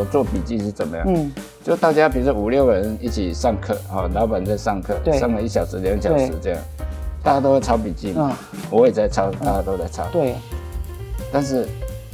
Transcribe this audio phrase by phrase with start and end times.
[0.00, 1.04] 我做笔记是怎么样？
[1.06, 1.30] 嗯，
[1.62, 6.58] 就大家比如说五六个人一起上课，哈，老板在上课，上了一小时、两小时这样，
[7.22, 8.34] 大家都会抄笔记嘛，
[8.70, 10.04] 我也在抄，大家都在抄。
[10.10, 10.36] 对。
[11.30, 11.68] 但是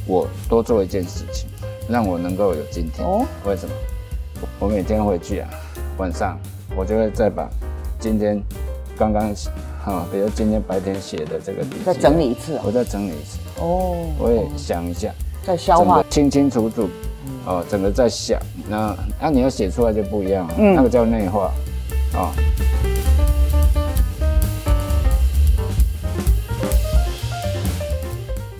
[0.05, 1.47] 我多做一件事情，
[1.87, 3.07] 让我能够有今天。
[3.07, 3.25] 哦。
[3.45, 3.73] 为什么？
[4.59, 5.49] 我每天回去啊，
[5.97, 6.37] 晚上
[6.75, 7.49] 我就会再把
[8.01, 8.43] 今天
[8.97, 9.33] 刚刚。
[9.85, 13.39] 啊，比如今天白天写的这个笔记，再整理一次，我再整理一次。
[13.61, 15.09] 哦，我也想一下，
[15.45, 16.89] 再消化，清清楚楚。
[17.45, 20.53] 哦，整个在想，那那你要写出来就不一样了。
[20.57, 21.51] 嗯，那个叫内化。
[22.13, 22.31] 啊。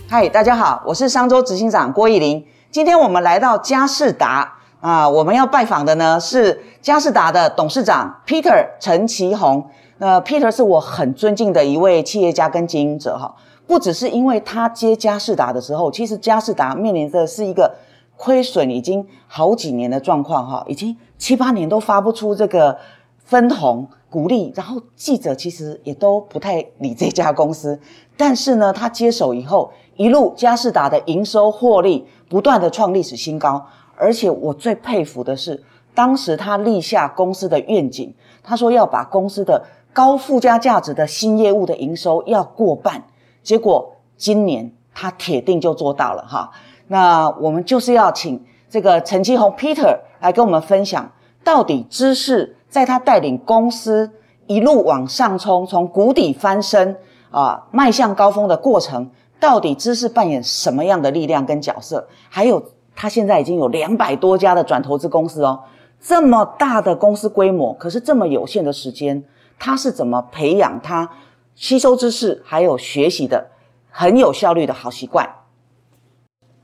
[0.10, 2.46] 嗨，大家好，我是商周执行长郭义林。
[2.72, 9.68] 今天我们来到嘉士达啊，我们要拜访的呢是嘉士达的董事长 Peter 陈其宏。
[9.98, 13.34] 那 Peter 是我很尊敬的一位企业家跟经营者哈，
[13.66, 17.76] 不只是因为他接嘉士达的时候，其实嘉士达面临的是一个
[18.18, 22.78] 亏损已经好几年的状况哈，已经七八年都发不出这个
[23.20, 27.80] 分红股利，然后记者其实也都不太理这家公司，
[28.18, 43.04] 但是呢，他接手以后，一路嘉士达的营收获利不断的创历史新高，而且我最佩服的是，当时他立下公司的愿景，他说要把公司的高附加价值的新业务的营收要过半，
[43.44, 46.50] 结果今年他铁定就做到了哈。
[46.88, 51.12] 那我们就是要请这个陈其宏 Peter 来跟我们分享，
[51.44, 54.12] 到底知识在他带领公司
[54.46, 56.96] 一路往上冲，从谷底翻身
[57.32, 62.08] 啊，迈向高峰的过程，到底知识扮演什么样的力量跟角色？
[62.30, 62.64] 还有
[62.96, 65.60] 他现在已经有两百多家的转投资公司哦，
[66.02, 69.24] 这么大的公司规模，可是这么有限的时间。
[69.60, 71.10] 他是怎么培养他
[71.56, 73.48] 吸收知识还有学习的
[73.90, 75.28] 很有效率的好习惯？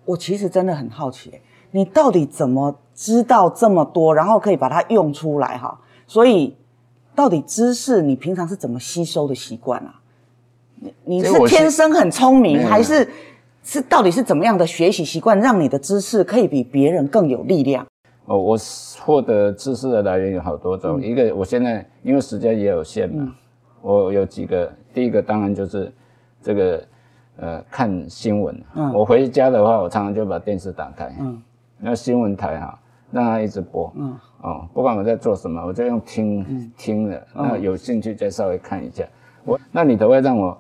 [0.06, 1.32] 我其实真的很好奇，
[1.72, 5.80] 你到底怎么知道这么多，然后可以把它用出来哈？
[6.06, 6.56] 所以，
[7.16, 10.00] 到底知识你平常是怎么吸收的习惯啊？
[10.80, 13.08] 你你是天生很聪明，还是
[13.64, 17.86] 是到底是怎么样的学习习惯，让你的知识可以比别人更有力量？
[18.26, 18.58] 哦，我
[19.02, 21.02] 获得知识的来源有好多种。
[21.02, 23.34] 一个，我现在因为时间也有限嘛，
[23.82, 24.72] 我有几个。
[24.94, 25.92] 第一个当然就是
[26.42, 26.86] 这个
[27.38, 28.64] 呃看新闻。
[28.76, 28.94] 嗯。
[28.94, 31.16] 我回家的话，我常常就把电视打开。
[31.20, 31.42] 嗯。
[31.78, 32.80] 那新闻台哈，
[33.12, 33.92] 让它一直播。
[33.96, 34.16] 嗯。
[34.42, 37.28] 哦，不管我在做什么，我就用听听的。
[37.34, 39.06] 那有兴趣再稍微看一下。
[39.46, 40.58] 我那你都会让我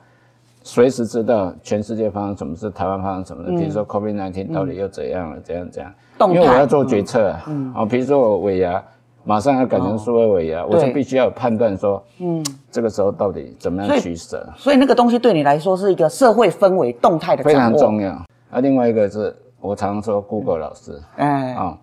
[0.61, 3.49] 随时知道全世界发生什么事，台湾发生什么的。
[3.49, 5.39] 比如说 COVID-19 到底又怎样了？
[5.41, 5.93] 怎样怎样？
[6.19, 7.43] 因为我要做决策啊，
[7.75, 8.81] 啊，比如说我尾牙
[9.23, 14.45] 马上要改成数位尾牙，我就必须要判断说，嗯，这个时候到底怎么样取舍。
[14.57, 18.11] 所以那个东西对你来说是一个社会氛围动态的非常重要。
[18.49, 21.77] 啊，另外一个是我常说 Google 老师，哎，啊，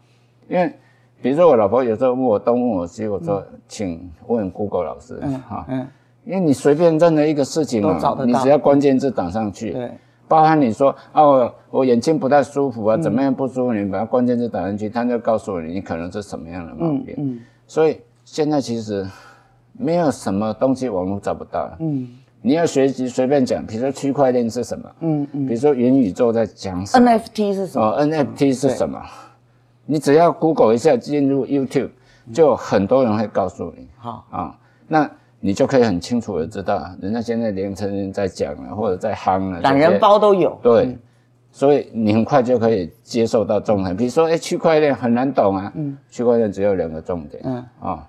[0.48, 0.72] 因为
[1.22, 5.86] 比如说我老婆有时候问我东问我西，我说请问 Google 老师，嗯，哈，嗯，
[6.24, 9.90] 因为你随便任何一个事情啊，你只要关键字打上去，对。
[10.30, 13.72] 包含你说啊，我我眼睛不太舒服啊，怎么样不舒服？
[13.72, 17.16] 你把它关键字打进去，它就告诉你你可能是什么样的毛病。
[17.18, 19.04] 嗯，所以现在其实
[19.72, 21.68] 没有什么东西网络找不到。
[21.80, 22.08] 嗯，
[22.42, 24.88] 你要学习随便讲，比如说区块链是什么？
[25.00, 27.86] 嗯嗯，比如说元宇宙在讲什么？NFT 是什么？
[27.88, 29.02] 哦，NFT 是什么？
[29.86, 31.90] 你只要 Google 一下，进入 YouTube，
[32.32, 33.88] 就很多人会告诉你。
[33.96, 35.10] 好啊，那。
[35.42, 40.58] 你就可以很清楚的知道，人家现在年轻人在讲了，或者在夯了，懒人包都有。
[40.62, 40.98] 对，
[41.50, 43.96] 所以你很快就可以接受到重点。
[43.96, 45.72] 比如说，哎，区块链很难懂啊。
[45.74, 45.96] 嗯。
[46.10, 47.42] 区块链只有两个重点。
[47.46, 47.64] 嗯。
[47.80, 48.06] 啊，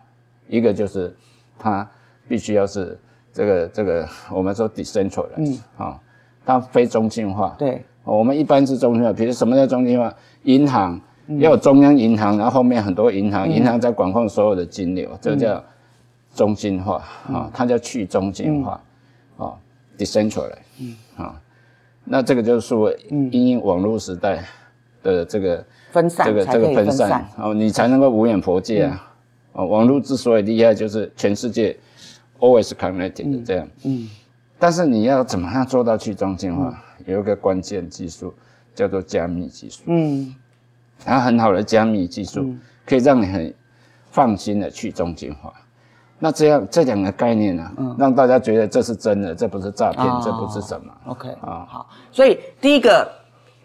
[0.50, 1.16] 一个就是
[1.58, 1.90] 它
[2.28, 3.00] 必须要是
[3.32, 5.38] 这个这个我们说 decentralized。
[5.38, 5.60] 嗯。
[5.78, 6.00] 啊，
[6.46, 7.56] 它非中心化。
[7.58, 7.82] 对。
[8.04, 10.14] 我们一般是中心化，比如什么叫中心化？
[10.44, 11.00] 银行
[11.40, 15.64] 要有中央银行，然后后面很多银行，银行在管控所有的金流，这叫。
[16.34, 18.82] 中心化啊，它叫去中心化
[19.38, 19.54] 啊
[19.98, 21.42] ，decentralized 啊，
[22.06, 24.44] 那这个就是说，因应网络时代
[25.04, 29.08] 的这个分散，这个这个分散哦，你才能够无眼佛界啊。
[29.54, 31.78] 哦，网络之所以厉害，就是全世界
[32.40, 33.68] always connected 这样。
[33.84, 34.10] 嗯，
[34.58, 36.82] 但是你要怎么样做到去中心化？
[37.06, 38.34] 有一个关键技术
[38.74, 39.82] 叫做加密技术。
[39.88, 40.34] 嗯，
[41.04, 42.56] 它很好的加密技术
[42.86, 43.54] 可以让你很
[44.10, 45.54] 放心的去中心化。
[46.24, 47.64] 那这样这两个概念呢，
[47.98, 50.94] 让大家觉得这是真的，这不是诈骗，这不是什么。
[51.08, 51.90] OK 啊，好。
[52.12, 53.10] 所以第一个，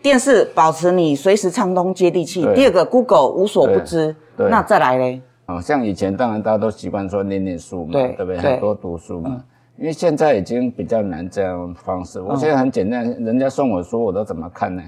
[0.00, 4.16] 电视保持你随时畅通接地气；第二个，Google 无所不知。
[4.38, 5.20] 那再来嘞？
[5.44, 8.38] 哦，像以前当然大家都习惯说念念书嘛，对不对？
[8.38, 9.44] 很多读书嘛。
[9.76, 12.18] 因为现在已经比较难这样方式。
[12.18, 14.82] 我现在很简单，人家送我书，我都怎么看呢？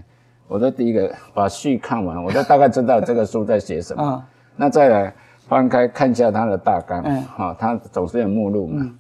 [0.49, 4.25] 我都第一个把序看完，我都大概知道这个书在写什么。
[4.57, 5.15] 那再来
[5.49, 8.95] 翻开看一下他的大纲，嗯，好，它总是有目录嘛。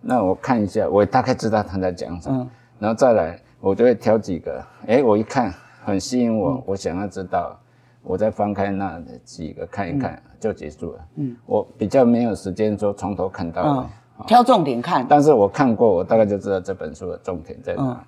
[0.00, 2.46] 那我看一下，我大概知道他在讲什么。
[2.78, 5.52] 然后再来，我就会挑几个，哎，我一看
[5.84, 7.58] 很吸引我，我想要知道，
[8.02, 10.98] 我再翻开那几个看一看就结束了。
[11.16, 15.06] 嗯，我比较没有时间说从头看到尾，挑重点看。
[15.08, 18.04] 但是我看过，我大概就知道这本书的重点在哪。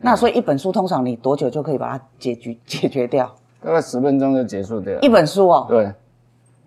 [0.00, 3.32] 那所以一本书通常你多久就可以把它解决解决掉？
[3.60, 4.98] 大概十分钟就结束掉。
[5.00, 5.66] 一本书哦？
[5.68, 5.92] 对，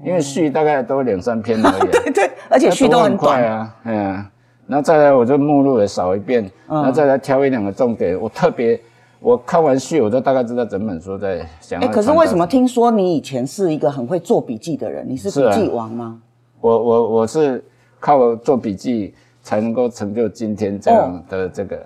[0.03, 1.91] 因为序大概都两三篇而已。
[1.91, 3.75] 对对，而且序都很短啊。
[3.85, 4.25] 嗯，
[4.67, 8.19] 然后再来我就目录也扫一遍，然后再来挑一两个重点。
[8.19, 8.79] 我特别
[9.19, 11.81] 我看完序，我就大概知道整本书在想。
[11.81, 15.05] 哎，可是为什么听说你以前是一个很会做笔记的人？
[15.07, 16.19] 你是笔记王吗？
[16.59, 17.63] 我我我是
[17.99, 21.79] 靠做笔记才能够成就今天这样的这个。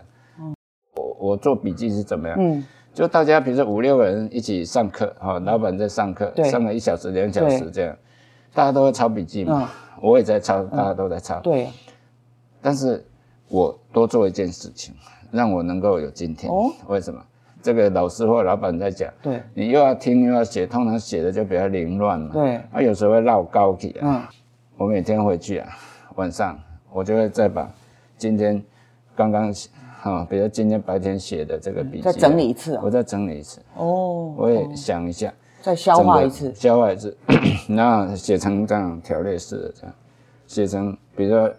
[1.17, 2.37] 我做笔记是怎么样？
[2.39, 2.63] 嗯，
[2.93, 7.95] 就大家比如说五六个人一起上课，哈，老板在上课，上了一小时、两小时这样，
[8.55, 9.69] 大家都会抄笔记嘛，
[10.01, 11.39] 我也在抄，大家都在抄。
[11.41, 11.67] 对。
[12.61, 13.05] 但是
[13.49, 14.95] 我多做一件事情，
[15.29, 16.51] 让我能够有今天。
[16.51, 16.71] 哦。
[16.87, 17.21] 为什么？
[17.61, 22.29] 这个老师或老板在讲，对，你又要听又要写，通常写的就比较凌乱嘛。
[22.33, 22.55] 对。
[22.71, 24.01] 啊有时候会绕高体啊。
[24.01, 24.21] 嗯。
[24.77, 25.69] 我每天回去啊，
[26.15, 26.57] 晚上
[26.91, 27.69] 我就会再把
[28.17, 28.63] 今天
[29.15, 29.53] 刚刚。
[30.03, 33.59] 啊，比如今天白天写的这个笔记，再整理一次，我再整理一次。
[33.75, 35.33] 哦，我也想一下，
[35.65, 37.17] 再消化一次，消化一次，
[37.75, 39.95] 然后写成这样条列式的这样，
[40.45, 41.51] 写成比如说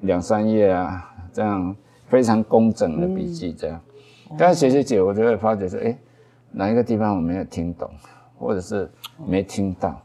[0.00, 1.76] 两三页啊，这样
[2.08, 3.78] 非常工整的笔记这样。
[4.38, 5.94] 但是写写写，我就会发觉说，哎，
[6.52, 7.90] 哪一个地方我没有听懂，
[8.38, 8.90] 或者是
[9.26, 10.00] 没听到，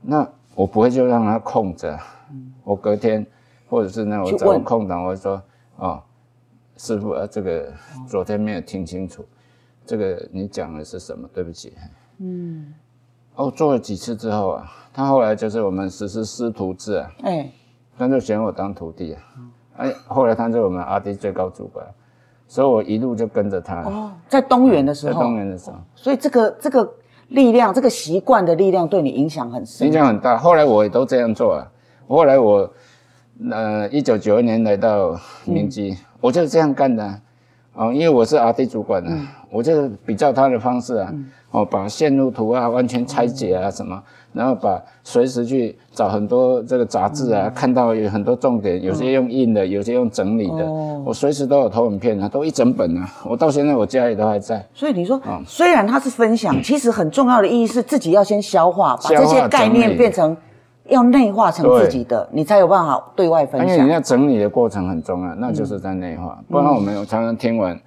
[0.00, 0.24] 那
[0.54, 1.98] 我不会就让它空着。
[2.62, 3.26] 我隔天
[3.68, 5.42] 或者是那我找空档，我说，
[5.78, 6.00] 哦。
[6.76, 7.72] 师傅啊，这个
[8.08, 9.24] 昨天没有听清楚，
[9.84, 11.28] 这个你讲的是什么？
[11.34, 11.72] 对不起。
[12.18, 12.72] 嗯。
[13.36, 17.10] 哦，做了几次之后啊，他后来就是我们实施师徒制啊。
[17.22, 17.50] 哎。
[17.96, 19.22] 他就选我当徒弟啊。
[19.76, 21.86] 哎，后来他是我们阿弟最高主管，
[22.48, 23.82] 所以我一路就跟着他。
[23.82, 25.14] 哦，在东园的时候。
[25.14, 25.76] 在东园的时候。
[25.94, 26.92] 所以这个这个
[27.28, 29.86] 力量，这个习惯的力量，对你影响很深。
[29.86, 30.36] 影响很大。
[30.36, 31.70] 后来我也都这样做啊。
[32.08, 32.68] 后来我，
[33.50, 35.96] 呃，一九九二年来到明基。
[36.20, 37.20] 我就是这样干的，
[37.74, 39.12] 哦，因为我是 R D 主管啊，
[39.50, 41.12] 我就比较他的方式啊，
[41.50, 44.00] 哦，把线路图啊完全拆解啊什么，
[44.32, 50.64] 然后把随时去找很多这个杂志啊，看到有很多重点，有些用印的，有些用整理的，
[51.04, 54.64] 我随时都有投影片啊，都一整本啊，我到现在我家里都还在。
[54.72, 60.36] 所以你说，虽然它是分享，其实很重要的意义是自己要先消化，把这些概念变成。
[60.90, 63.68] 要内化成自己的，你才有办法对外分享。
[63.70, 66.38] 因为你要整理的过程很重要，那就是在内化。
[66.48, 67.80] 不然我们常常听完，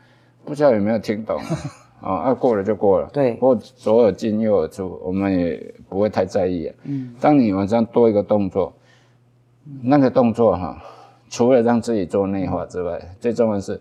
[0.44, 1.38] 不知道有没有听懂，
[2.02, 3.08] 啊，那过了就过了。
[3.14, 6.72] 对，或左耳进右耳出，我们也不会太在意。
[6.86, 8.74] 嗯，当你晚上多一个动作，
[9.84, 10.82] 那个动作哈，
[11.30, 13.80] 除了让自己做内化之外，最重要的是，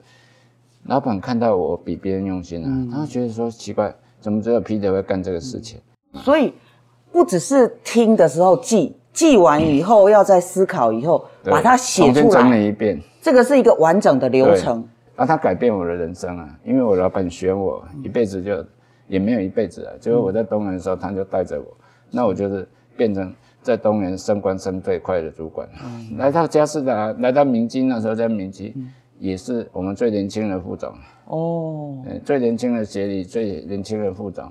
[0.84, 5.80] 老板看到我比别人用心啊，他会觉得说奇怪，怎么只有 Peter 会干这个事情？
[6.16, 6.52] 所以
[7.10, 8.94] 不只是听的时候记。
[9.16, 13.00] 记完以后，要再思考以后，把它写出来，整理一遍。
[13.22, 14.86] 这个是一个完整的流程。
[15.16, 16.46] 那，它改变我的人生啊！
[16.62, 18.62] 因为我老板选我一辈子就
[19.08, 21.66] 也没有一辈子啊，就是我在东园的时候，他就带着我，
[22.10, 25.66] 那我就是变成在东园升官升最快的主管。
[26.18, 28.74] 来到嘉士达，来到明基那时候在明基，
[29.18, 30.92] 也是我们最年轻的副总。
[31.24, 34.44] 哦，最年轻的协理，最年轻的副总。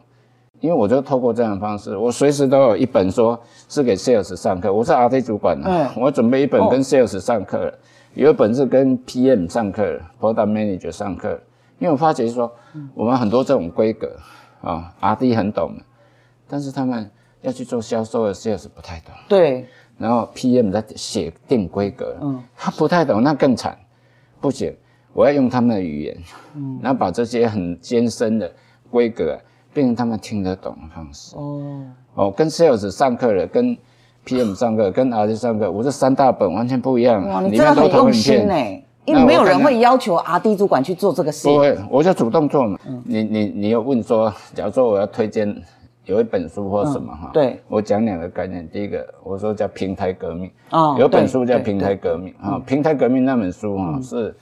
[0.61, 4.73] 因为我就透过这样的方式，我随时都有一本说是给 sales 上课。
[4.73, 7.71] 我是 R T 主管的，我准备一本跟 sales 上课，
[8.13, 11.39] 有一本是跟 P M 上课，Product Manager 上课。
[11.77, 12.51] 因为我发觉说，
[12.93, 14.09] 我们很多这种规格
[14.61, 15.73] 啊，R D 很懂，
[16.47, 19.13] 但是他们要去做销售的 sales 不太懂。
[19.27, 19.67] 对。
[19.97, 23.77] 然后 P M 在写定规格，嗯，他不太懂，那更惨。
[24.41, 24.75] 不行，
[25.13, 26.17] 我要用他们的语言，
[26.55, 28.51] 嗯，然后把这些很艰深的
[28.89, 29.37] 规格。
[29.37, 29.39] 变
[29.83, 33.75] 成他们听得懂的方式哦哦，跟 sales 上课的，跟
[34.25, 37.27] PM 上课，跟 RD 上课，我这三大本完全不一样。
[37.27, 38.55] 哇，你真的很用心呢，
[39.05, 41.47] 因为没有人会要求 RD 主管去做这个事。
[41.47, 42.79] 不会，我就主动做嘛。
[43.03, 45.55] 你你你有问说，假如说我要推荐
[46.05, 47.29] 有一本书或什么哈？
[47.33, 48.67] 对，我讲两个概念。
[48.67, 52.57] 第一个，我说叫平台革命啊，有本书叫平台革命啊。
[52.65, 54.35] 平台革命那本书哈是，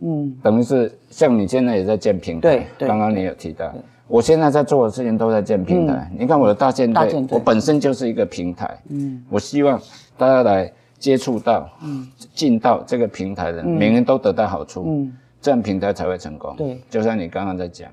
[0.00, 3.72] 嗯，等于是像你现在也在建平台，对，刚刚你有提到。
[4.12, 6.06] 我现在在做的事情都在建平台。
[6.14, 8.78] 你看我的大舰队，我本身就是一个平台。
[8.90, 9.80] 嗯，我希望
[10.18, 14.84] 大家来接触到，嗯，进到这个平台的，每个人都得到好处。
[14.86, 16.54] 嗯，这样平台才会成功。
[16.56, 17.90] 对，就像你刚刚在讲，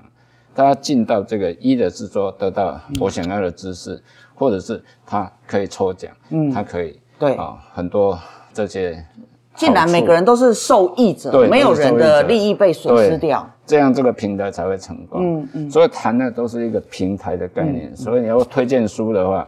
[0.54, 3.98] 大家进到这个一的是说得到我想要的知识，
[4.34, 7.34] 或者是他可以抽奖，嗯，他可以对。
[7.36, 8.18] 啊，很多
[8.52, 9.02] 这些
[9.60, 13.46] 竟然每个人都是受益者，对没有人的利益被损失掉。
[13.66, 15.20] 这样这个平台才会成功。
[15.22, 17.94] 嗯嗯所以谈的都是一个平台的概念。
[17.94, 19.46] 所以你要推荐书的话，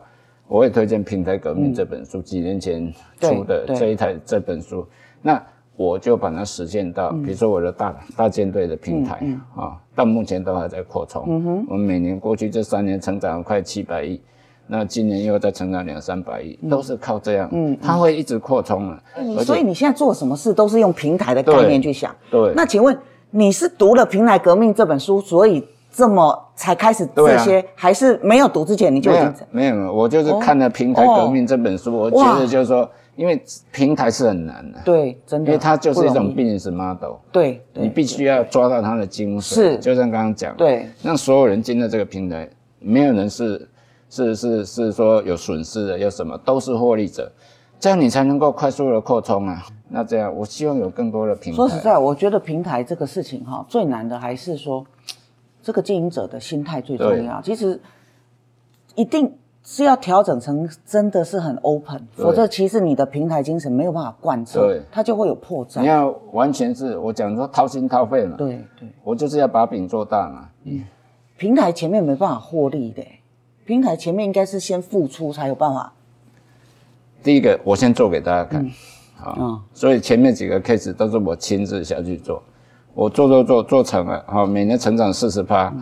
[0.49, 4.87] 我也推荐《平台革命》这本书，几年前出的这一台这本书。
[5.23, 5.43] 那
[5.77, 9.19] 我就把它实现到，嗯比如说我的大大舰队的平台
[9.57, 11.25] 啊，到目前都还在扩充。
[11.27, 14.21] 嗯我们每年过去这三年成长了快七百亿。
[14.67, 22.15] 那今年又再成长两三百亿，都是靠这样，嗯，它会一直扩充了，你所以你现在做什么事都是用平台的概念去想。
[22.31, 22.97] 对那请问
[23.31, 29.35] 你是读了《平台革命》这本书，所以这么才开始这些，还是没有读之前你就已经？
[29.51, 39.43] 没有，没有我就是看了《平台革命》这本书，我觉得就是说，因为平台是很难的，对，真的，因为它就是一种 business model，对，对你必须要抓到它的精髓。
[39.43, 43.69] 是就像刚刚讲，对，让所有人进到这个平台，没有人是
[44.13, 47.33] 是是是说有损失的，有什么都是获利者，
[47.81, 49.65] 这样你才能够快速的扩充啊。
[49.89, 51.57] 那这样，我希望有更多的平台。
[51.57, 54.85] 说实在，我觉得平台这个事情哈，最难的还是说，
[55.63, 57.41] 这个经营者的心态最重要。
[57.41, 57.81] 其实
[58.95, 59.33] 一定
[59.65, 65.81] 是要调整成真的是很 open，否则其实你的平台精神没有办法贯彻，它就会有破绽。
[65.81, 70.51] 你要完全是我讲说掏心掏肺嘛，对对，我就是要把饼做大嘛。
[70.65, 70.85] 嗯
[71.39, 73.03] 平台前面没办法获利的，
[73.65, 75.93] 平台前面应该是先付出才有办法。
[77.23, 78.71] 第一个，我先做给大家看，
[79.17, 79.61] 好，嗯。
[79.73, 82.43] 所以前面几个 case 都是我亲自下去做，
[82.95, 85.73] 我做做做做成了，好，每年成长四十趴，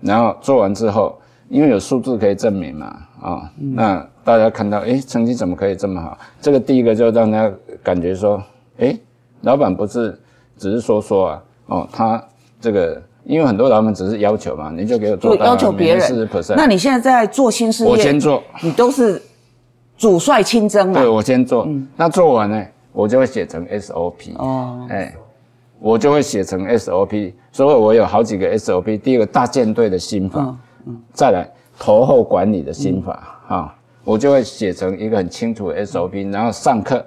[0.00, 1.16] 然后做完之后，
[1.48, 2.86] 因为有数字可以证明嘛，
[3.20, 6.18] 啊、那大家看到，诶，成绩怎么可以这么好？
[6.40, 8.42] 这个第一个就让大家感觉说，
[8.78, 8.98] 诶，
[9.42, 10.18] 老板不是
[10.56, 12.22] 只是说说啊，哦，他
[12.60, 13.02] 这个。
[13.28, 19.20] 因为很多老板只是要求嘛，你就给我做就要求别四十人 percent，，那你现在在做新事业，我先做，你都是
[19.98, 20.94] 主帅亲征嘛？
[20.94, 21.10] 对啊。
[21.10, 24.34] 我先做，那做完呢，我就会写成 SOP。
[24.36, 25.14] 哦，哎，
[25.78, 28.98] 我就会写成 SOP，所以我有好几个 SOP。
[28.98, 30.56] 第一个大舰队的心法，
[31.12, 31.46] 再来
[31.78, 37.04] 投后管理的心法啊、我就会写成一个很清楚的 SOP，然后上课，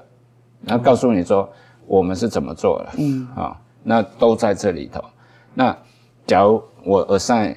[0.66, 1.50] 然后告诉你说
[1.88, 3.28] 我们是怎么做的，嗯。
[3.36, 5.04] 啊、那都在这里头。
[5.56, 5.76] 那
[6.28, 7.56] 假如我 assign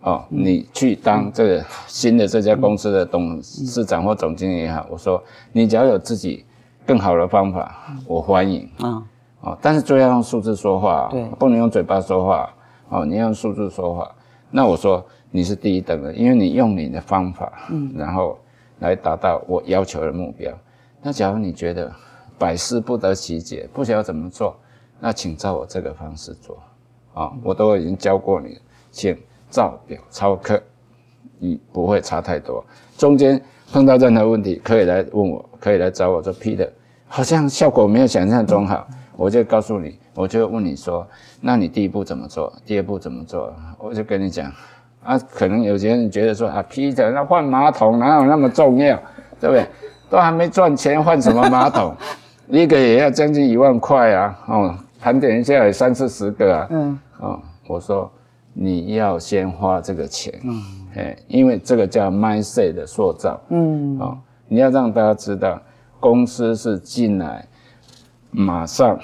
[0.00, 6.44] 哦，你去当这个新的这家公司的董事长或总经理也好，我说你只要有自己
[6.86, 8.68] 更好的方法，我欢迎。
[8.78, 9.02] 啊，
[9.40, 12.48] 哦，但是就要用数字说话、对不能用嘴巴说话。
[12.88, 14.08] 哦，你要用数字说话。
[14.50, 18.38] 那我说你是第一等的，因为你用你的方法，嗯，然后
[18.78, 20.52] 来达到我要求的目标。
[21.02, 21.92] 那假如你觉得
[22.38, 24.56] 百思不得其解，不晓得怎么做，
[25.00, 26.56] 那请照我这个方式做。
[27.16, 29.16] 啊、我都已经教过你了，请
[29.48, 30.60] 照表操课，
[31.38, 32.62] 你不会差太多。
[32.98, 33.40] 中间
[33.72, 36.68] 碰到任何问题，可以来问我，可以来找我说 Peter，
[37.08, 41.06] 好像效果没有想象中好，我就告诉你，我就问你说，
[41.40, 42.52] 那你第一步怎么做？
[42.66, 43.50] 第二步怎么做？
[43.78, 44.52] 我就跟你讲，
[45.02, 48.94] 啊，可能有些人觉得说啊，Peter，那换马桶哪有那么重要，
[49.40, 49.64] 对不对？
[50.10, 51.94] 都还没赚钱，换什么马桶？
[52.48, 58.10] 一个也要将近一万块啊，哦，盘点一下也三四十个啊，嗯，哦，我说
[58.52, 60.62] 你要先花这个钱，嗯，
[60.96, 64.18] 哎，因为这个叫 mindset 的塑造，嗯，啊，
[64.48, 65.60] 你要让大家知道，
[66.00, 67.46] 公司是进来
[68.30, 68.98] 马上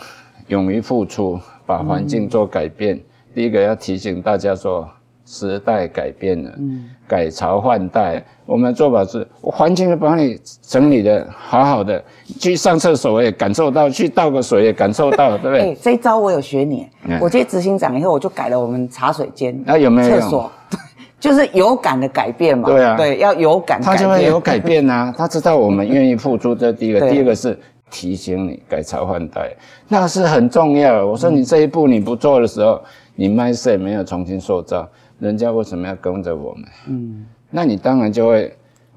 [0.49, 3.01] 勇于付出，把环境做改变。
[3.35, 4.89] 第一个要提醒大家说，
[5.25, 12.03] 时代改变了，嗯，改朝换代，我们的做法是环境帮你整理的好好的，
[12.41, 15.75] 去上厕所也感受到，去倒个水也感受到， 对不哎、对？
[15.81, 16.89] 这一招我有学你。
[17.05, 20.53] 嗯我接执行长以后，我就改了我们茶水间、那有没有用厕所，
[21.21, 22.69] 就是有感的改变嘛。
[22.69, 23.97] 对啊对，要有感改他。
[23.97, 27.59] 就会有改变啊， 他知道我们愿意付出，这第一个，第二个是
[27.91, 29.53] 提醒你改朝换代，
[29.89, 31.07] 那是很重要的。
[31.07, 32.81] 我说你这一步你不做的时候，
[33.15, 34.89] 你 mindset 没有重新塑造，
[35.23, 36.65] 人家为什么要跟着我们？
[36.89, 38.55] 嗯，那你当然就会。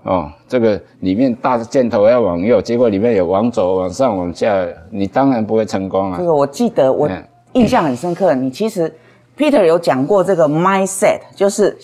[0.07, 6.23] 哦，这个里面大的箭头要往右，结果里面有往左、往上、往下，你当然不会成功啊这。
[6.23, 8.35] 个我记得，我嗯印象很深刻。
[8.35, 8.93] 你其实
[9.35, 11.75] Peter 有讲过这个 mindset，就是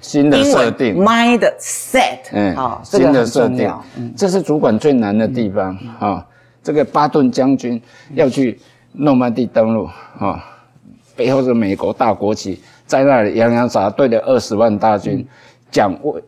[0.00, 6.26] 新的设定，mindset，嗯，好，这个新的很设定重要。，嗯这是主管最难的地方啊、
[6.62, 7.78] 这个巴顿将军
[8.14, 8.58] 要去
[8.92, 9.84] 诺曼底登陆
[10.18, 10.42] 啊、
[11.14, 15.24] 背后是美国大国旗，在那里洋洋洒对着二十万大军，
[15.70, 16.20] 讲我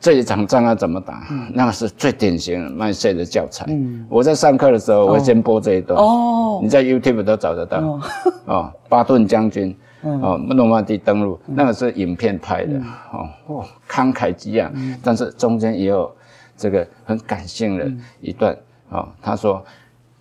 [0.00, 3.64] 这一场仗要怎么打，那个是最典型的麦穗的教材。
[4.08, 6.60] 我在上课的时候，我会先播这一段，哦。
[6.60, 8.00] 你在 YouTube 都找得到。
[8.46, 8.72] 哦。
[8.90, 12.78] 巴顿将军哦，诺曼底登陆那个是影片拍的，
[13.12, 14.72] 哦，哇，慷慨激昂，
[15.02, 16.10] 但是中间也有
[16.56, 17.88] 这个很感性的
[18.20, 18.56] 一段，
[18.90, 19.64] 哦，他说，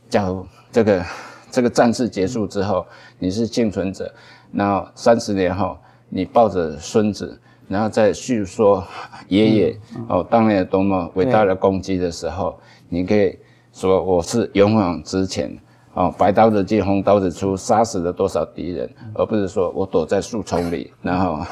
[0.09, 1.05] 假如这个
[1.49, 2.85] 这个战事结束之后，
[3.19, 4.11] 你是幸存者，
[4.51, 5.77] 然后三十年后，
[6.09, 8.83] 你抱着孙子，然后再叙说
[9.27, 12.59] 爷爷哦当年有多么伟大的功绩的时候，
[12.89, 13.37] 你可以
[13.73, 15.57] 说我是勇往直前。
[15.93, 21.43] 哦，白刀子进红刀子出，杀死了多少敌人，而不是说我躲在树丛里，然后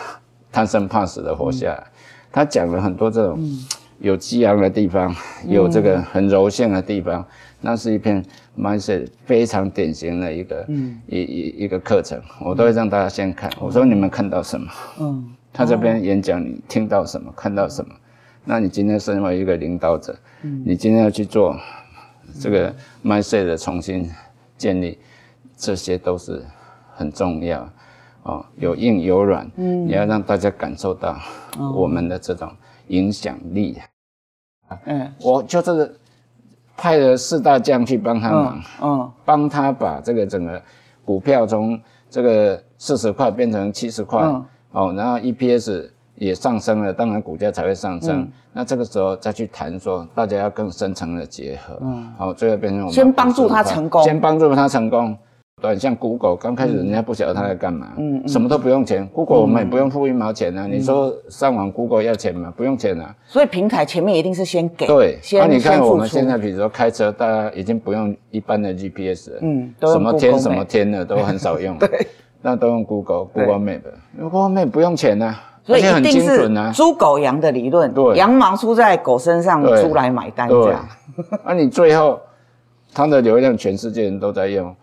[0.51, 1.83] 贪生怕死的活下来。
[2.31, 3.39] 他讲了很多这种
[3.99, 5.15] 有激昂的地方，
[5.47, 7.25] 有这个很柔性的地方，
[7.61, 8.23] 那是一篇
[8.57, 10.65] mindset 非常典型的一个
[11.07, 13.49] 一一一个课程，我都会让大家先看。
[13.59, 14.71] 我说你们看到什么？
[14.99, 17.31] 嗯，他这边演讲你听到什么？
[17.35, 17.93] 看到什么？
[18.43, 21.55] 那你今天身为一个领导者，你今天要去做
[22.39, 22.73] 这个
[23.03, 24.09] mindset 的重新。
[24.57, 24.97] 建立，
[25.57, 26.41] 这些都是
[26.95, 27.69] 很重要，
[28.23, 31.19] 哦，有硬有软，嗯，你要让大家感受到
[31.75, 32.49] 我们的这种
[32.87, 33.81] 影响力
[34.67, 35.95] 啊，嗯，我就是
[36.77, 40.61] 派了四大将去帮他忙，嗯，帮他把这个整个
[41.03, 44.21] 股票从这个四十块变成七十块，
[44.71, 45.89] 哦，然后 EPS。
[46.17, 48.31] 也上升了，当然股价才会上升。
[48.53, 55.17] 那这个时候再去谈说，大家要更深层的结合，嗯，好，最后变成我们先帮助他成功，先帮助他成功。
[55.61, 60.67] 对，像 Google 刚开始人家不晓得他在干嘛，嗯，什么都不用钱，Google 我们也不用付一毛钱啊。
[60.67, 62.53] 你说上网 Google 要钱吗？
[62.55, 63.15] 不用钱啊。
[63.25, 72.05] 所以平台前面一定是先给，对，那你看我们现在比如说开车，大家已经不用一般的 GPS 了，嗯，什么天什么天的都很少用， 对，
[72.41, 75.39] 那都用 Google，Google Map，Google Map 不用钱啊。
[75.63, 80.85] 所以一定是猪狗羊的理论，对，羊毛出在狗身上，猪来买单这样。
[81.43, 82.19] 那你最后，
[82.93, 84.75] 它的流量全世界人都在用，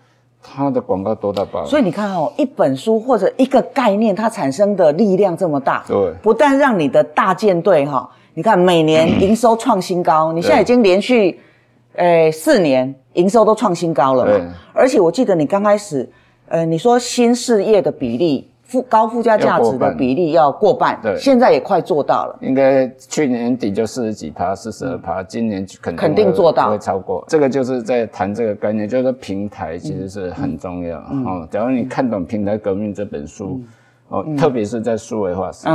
[0.42, 1.64] 它的广告多大爆。
[1.64, 11.40] 所以你看哦，一本书或者一个概念，它产生的力量这么大，对，不但让你的大舰队哈，你看每年营收创新高，你现在已经连续，
[11.94, 14.54] 呃，四年营收都创新高了嘛。
[14.72, 16.10] 而且我记得你刚开始，
[16.48, 18.51] 呃，你说新事业的比例。
[18.72, 22.38] 附高附加价值的比例要过半，对，现在也快做到了。
[22.40, 27.22] 应该去年底就四十几趴，四十二趴，今年肯肯定做到，会超过。
[27.28, 31.46] 这个就是在谈这个概念，就是说平台其实是很重要哦。
[31.50, 33.60] 假如你看懂《平台革命》这本书，
[34.08, 35.72] 哦，特别是在数位化时代，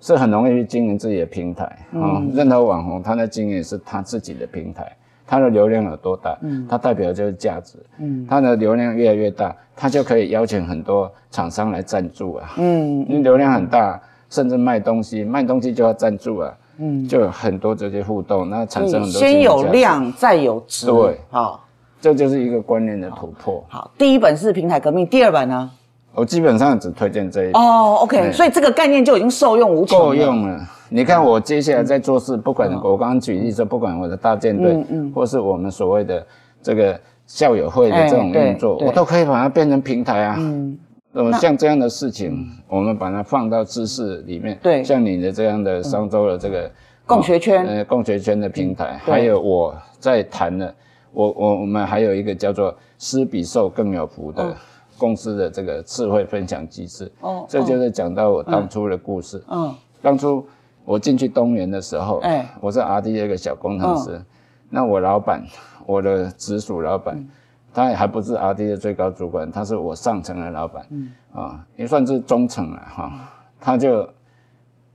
[0.00, 2.22] 是很容易去经营自己的平台哦。
[2.32, 4.90] 任何网红，他在经营是他自己的平台。
[5.26, 6.36] 它的流量有多大？
[6.42, 7.78] 嗯，它代表的就是价值。
[7.98, 12.52] 嗯，它的流量越来越大，它就可以邀请很多厂商来赞助啊。
[12.58, 16.54] 嗯，因为流量很大，甚至卖东西，卖东西就要赞助啊。
[16.78, 19.20] 嗯，就有很多这些互动，那产生很多。
[19.20, 20.86] 先有量，再有质。
[20.86, 21.64] 对，好，
[22.00, 23.64] 这就是一个观念的突破。
[23.68, 25.70] 好，第一本是平台革命，第二本呢？
[26.14, 30.60] 我基本上只推荐这一哦，OK，所以这个概念就已经受用无穷，够用了。
[30.88, 36.24] 你看我接下来在做事，不管我刚刚举例说，不管我的大舰队，嗯嗯，或是我们所谓的
[36.62, 40.36] 这个校友会的这种运作，我都可以把它变成平台啊。
[40.38, 40.78] 嗯，
[41.10, 46.70] 那么像这样的事情，我们把它放到知识里面，对，像你的这样的商周的这个
[47.06, 50.72] 共学圈，呃，共学圈的平台，还有我在谈的，
[51.12, 54.54] 我我我们还有一个叫做“施比受更有福”的。
[54.98, 59.42] 公司的这个智慧分享机制，哦，这就是讲到我当初的故事。
[59.48, 60.46] 嗯，当初
[60.84, 64.22] 我进去东元的时候，哎，我是 R D 一个小工程师，
[64.70, 65.44] 那我老板，
[65.86, 67.26] 我的直属老板，
[67.72, 73.12] 他也还不是 R D 的最高主管，他是我上层的老板，嗯，啊，也算是中层了哈。
[73.60, 74.08] 他就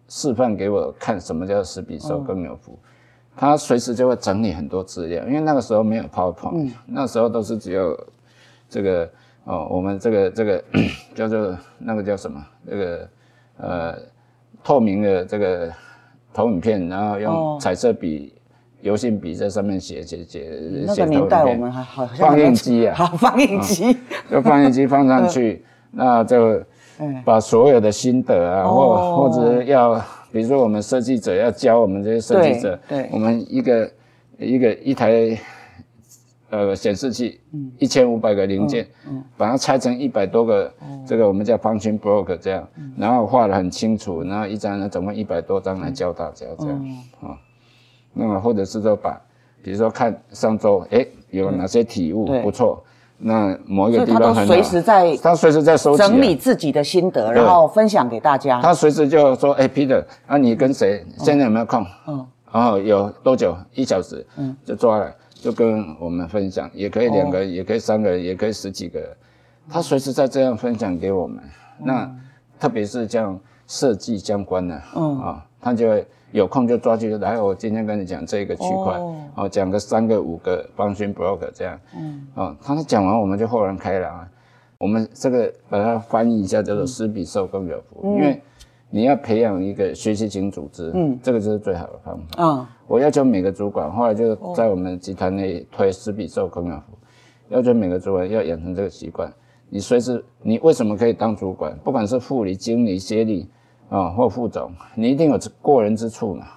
[0.08, 2.78] 示范给我看什么叫“十比受更有福”，
[3.36, 8.00] 他随时就会整理很多资料，因为那个时候没有 PowerPoint，那时候都是只有
[8.70, 9.10] 这个。
[9.50, 10.64] 哦，我们这个这个
[11.16, 12.40] 叫做那个叫什么？
[12.70, 13.10] 这个
[13.58, 13.96] 呃
[14.64, 15.72] 透明的这个
[16.32, 18.32] 投影片，然后用彩色笔、
[18.82, 20.52] 油性笔在上面写写写。
[20.86, 23.98] 那个年代我们还好像放映机啊， 好放映机，
[24.30, 26.62] 就放映机放上去， 那就
[27.26, 29.96] 把所有的心得啊，或或者要
[30.32, 33.92] 比如说我们设计者要教我们这些设计者，对，我们一个
[34.38, 35.36] 一个一台。
[36.50, 37.40] 呃，显示器，
[37.78, 38.88] 一千五百个零件，
[39.38, 40.72] 把它拆成一百多个，
[41.06, 47.38] 这个我们叫 function block 这样，然后画的很清楚，然后一张呢总共一百多张来教大家这样，啊，
[48.14, 49.20] 那么或者是说把，
[49.62, 52.84] 比如说看上周，哎，有哪些体悟不错，
[53.18, 58.60] 那某一个地方很好，随时在，他随时在收集，整理自己的心得，然后分享给大家。
[58.62, 61.06] 他随时就说，哎，Peter，啊，你跟谁？
[61.20, 61.86] 现在有没有空？
[62.08, 63.56] 嗯，然后有多久？
[63.76, 65.14] 一小时，嗯，就抓来。
[65.42, 69.00] 就跟我们分享，也可以两个人，也可以三个人，也可以十几个。
[69.00, 69.10] 人，
[69.70, 71.44] 他随时在这样分享给我们，
[71.78, 72.14] 那
[72.60, 75.20] 特别是像设计相关的，嗯。
[75.20, 77.40] 啊，他就会有空就抓去来。
[77.40, 79.00] 我今天跟你讲这个区块，
[79.36, 84.28] 哦，讲个三个五个 function block 这样，嗯，哦，他讲完我们就豁然开朗。
[84.78, 88.42] 我们这个把它翻译一下，叫做“施比受更有福”，因为
[88.90, 92.26] 你要培养一个学习型组织，嗯，这个就是最好的方法。
[92.38, 96.98] 嗯，我要求每个主管，后来就在我们集团内推“十比受更有福”，
[97.50, 99.32] 要求每个主管要养成这个习惯。
[99.70, 101.78] 你随时，你为什么可以当主管？
[101.84, 103.48] 不管是副理、经理、协理
[103.90, 106.48] 啊，或副总，你一定有过人之处嘛。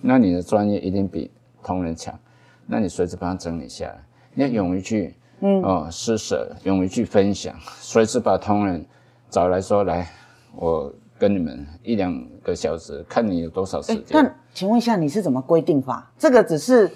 [0.00, 1.30] 那你的专业一定比
[1.62, 2.18] 同仁强，
[2.66, 4.04] 那你随时把它整理下来，
[4.34, 5.14] 你要勇于去。
[5.42, 8.84] 嗯哦，施舍，勇于去分享，随时把同仁
[9.30, 10.06] 找来说来，
[10.54, 14.04] 我跟你们一两个小时，看你有多少时间。
[14.10, 16.10] 那请问一下，你是怎么规定法？
[16.18, 16.90] 这个只是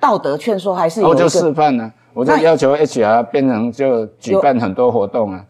[0.00, 1.92] 道德劝说，还是我就示范呢？
[2.14, 5.44] 我就要求 HR 变成就举办很多活动啊，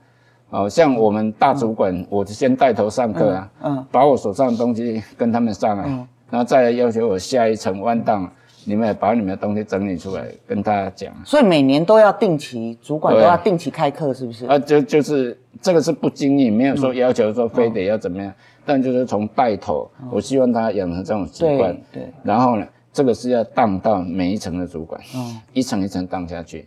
[0.50, 5.84] 哦，像我们大主管，我先带头上课啊，嗯，把我手上的东西跟他们上啊，
[6.28, 8.28] 然后再来要求我下一层弯档。
[8.68, 11.14] 你们也把你们的东西整理出来，跟大家讲。
[11.24, 14.44] 所以每年都要定期，主管都要定期开课，是不是？
[14.46, 18.32] 啊，就就是这个是不经意，没有说要求说非得要怎么样，
[18.64, 21.76] 但就是从带头，我希望他养成这种习惯。
[21.92, 22.12] 对。
[22.24, 26.66] 然后呢，这个是要当到每一层的主管，嗯一层一层当下去，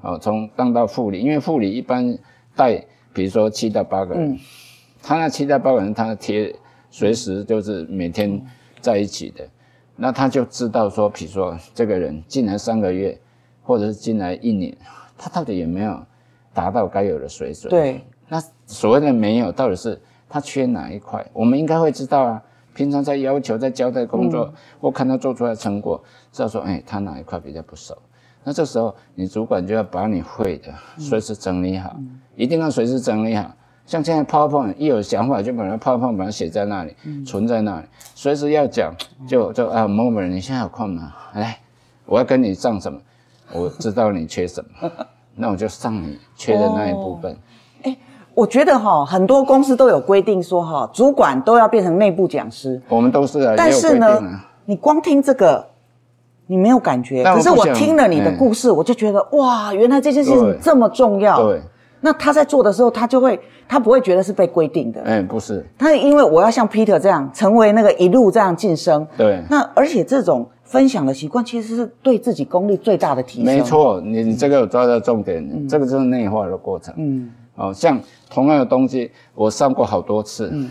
[0.00, 2.16] 哦，从当到副理，因为副理一般
[2.56, 4.38] 带，比如说七到八个人，
[5.02, 6.54] 他那七到八个人，他贴
[6.90, 8.40] 随时就是每天
[8.80, 9.46] 在一起的。
[9.96, 13.18] 那他就知道说，比如说这个人进来三个月，
[13.62, 14.76] 或者是进来一年，
[15.16, 16.00] 他到底有没有
[16.52, 17.70] 达到该有的水准？
[17.70, 18.04] 对。
[18.28, 21.24] 那所谓的没有，到底是他缺哪一块？
[21.32, 22.42] 我们应该会知道啊。
[22.74, 26.02] 平常在要求、在交代工作，我看他做出来成果，
[26.32, 27.96] 知道说，哎，他哪一块比较不熟？
[28.42, 31.94] 那这时候你主管就要把你会的随时整理好，
[32.34, 33.48] 一定要随时整理好。
[33.86, 38.94] 像现在 PowerPoint 一有想法就把它 PowerPoint 把它写在那里，存在那里，随时要讲
[39.28, 41.12] 就就啊某某人你现在有空吗？
[41.34, 41.58] 来，
[42.06, 42.98] 我要跟你上什么？
[43.52, 44.90] 我知道你缺什么，
[45.36, 47.36] 那我就上你缺的那一部分。
[47.82, 47.94] 哎，
[48.34, 52.80] 我觉得哈，很多公司都有规定说哈，主管都要变成内部讲师。
[52.88, 54.18] 我们都是啊，但是呢，
[54.64, 55.62] 你光听这个，
[56.46, 57.22] 你没有感觉。
[57.22, 61.46] 可是我听了你的故事，我就觉得哇，原来这件事情这么重要。
[61.46, 61.60] 对。
[62.04, 65.00] 那他在做的时候，他就会，他不会觉得是被规定的。
[65.04, 69.06] 哎，不是，他因为我要像 Peter 这样成为那个一路这样晋升。
[69.16, 69.42] 对。
[69.48, 73.46] 那而且这种分享的习惯，其实是对自己功力最大的提升。
[73.46, 76.92] 没错，你你这个有抓到重点，这个就是内化的过程。
[76.98, 77.32] 嗯。
[77.54, 80.50] 哦，像同样的东西，我上过好多次。
[80.52, 80.68] 嗯。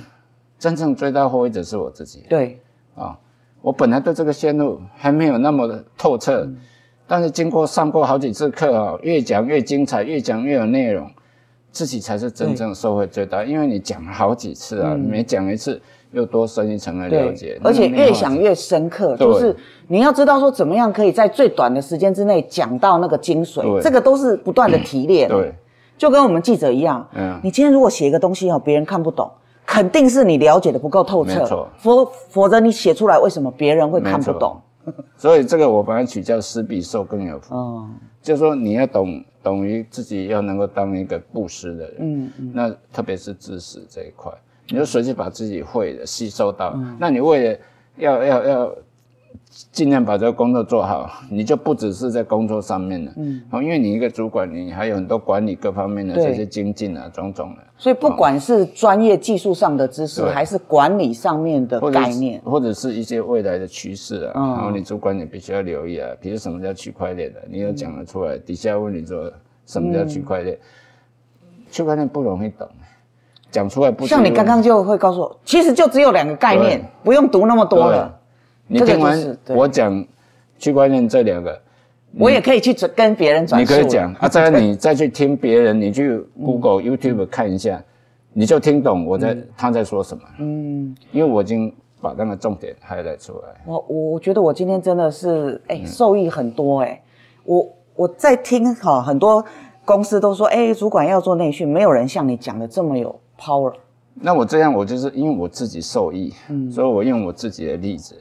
[0.60, 2.24] 真正最大获益者是我自己。
[2.30, 2.62] 对。
[2.96, 3.18] 啊，
[3.64, 6.48] 我本来对这个线路还没有那么的透彻，
[7.08, 11.10] 但是经过上过好几次课啊，越讲越精彩，越讲越有内容。
[11.74, 15.82] 自己才是真正受惠最大，因为你讲了好几次啊，每讲一次
[16.12, 19.18] 又多深一层的了解，而且越想越深刻。
[19.18, 19.56] 就是
[19.88, 25.28] 你要知道说怎么样可以在最短的时间之内讲到那个精髓，这个都是不断的提炼。
[25.28, 25.52] 对，
[25.98, 29.28] 就跟我们记者一样，嗯，你今天如果写一个东西哦，别人看不懂，
[29.66, 34.56] 肯定是你了解的不够透彻，否否则你写出来，为什么别人会看不懂？
[35.18, 37.54] 所以这个我把它取叫“施比受更有福”。
[37.56, 37.90] 哦，
[38.22, 39.24] 就是说你要懂。
[39.44, 44.32] 等于自己要能够当一个布施的人，嗯嗯，那特别是知识这一块，
[44.70, 47.60] 你就随时把自己会的吸收到，那你为了
[47.98, 48.76] 要要要
[49.72, 69.32] 尽量把这个工作做好，你就不只是在工作上面了，嗯，好，因为你一个主管，你还有很多管理各方面的这些精进啊，种种的，所以不管是专业技术上的知识，还是管理上面的概念，或者是一些未来的趋势啊，然后你主管你必须要留意啊，比如什么叫区块链的，你要讲得出来，底下问你说。
[69.66, 70.60] 什么叫区块链？
[71.72, 72.68] 区块链不容易懂，
[73.50, 78.14] 讲出来不像你刚刚就会告诉我，其实就只有两个概念，不用读那么多了。
[78.68, 80.06] 你听完我讲
[80.58, 81.62] 区块链这两个，
[82.18, 83.62] 我也可以去跟别人转。
[83.62, 87.84] 你可以讲啊，再你再去听别人，你去 Google、YouTube 看一下，
[88.34, 90.24] 你就听懂我在他在说什么。
[90.40, 93.62] 嗯，因为我已经把那个重点 highlight 出来。
[93.66, 97.02] 我我觉得我今天真的是哎受益很多哎，
[97.44, 97.68] 我。
[97.96, 99.46] 我在听哈，很多
[99.86, 103.72] 公司都说，哎，主管要做内训，没有人像你讲的这么有 power。
[104.16, 108.20] 那我这样，我就是因为我自己受益，嗯，所以我用我自己的例子，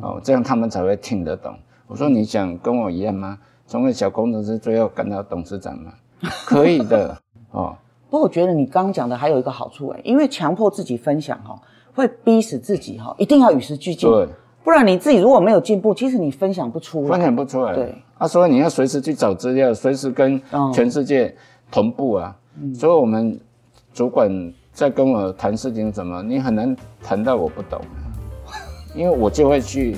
[0.00, 1.54] 哦，这样他们才会听得懂。
[1.86, 3.38] 我说你想跟我一样吗？
[3.66, 5.92] 从个小工程师最后干到董事长吗？
[6.46, 7.16] 可以的，
[7.50, 7.76] 哦。
[8.10, 11.60] 不过我觉得你刚刚讲的还有一个好处，哎，因为强迫自己分享哈，
[11.94, 14.08] 会逼死自己哈，一定要与时俱进。
[14.08, 14.28] 对。
[14.62, 17.74] 不然你自己如果没有进步，其实你分享不出来，分享不出来。
[17.74, 20.40] 对，啊，所以你要随时去找资料，随时跟
[20.72, 21.36] 全世界
[21.70, 22.34] 同步啊。
[22.74, 23.38] 所以我们
[23.92, 24.30] 主管
[24.72, 27.78] 在跟我谈事情怎么，你很难谈到我不懂，
[28.94, 29.96] 因为我就会去，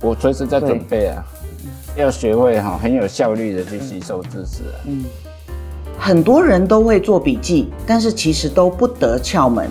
[0.00, 1.24] 我随时在准备啊，
[1.96, 4.78] 要学会哈很有效率的去吸收知识啊。
[4.86, 5.04] 嗯，
[5.98, 9.68] 很多人都会做笔记，但是其实都不得窍门。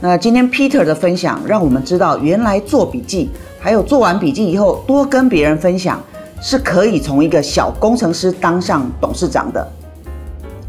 [0.00, 6.02] 那今天 Peter 的分享，让我们知道原来做笔记，还有做完笔记以后多跟别人分享，
[6.40, 9.66] 是可以从一个小工程师当上董事长的。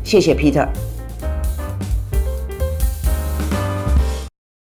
[0.04, 0.68] 谢谢 Peter。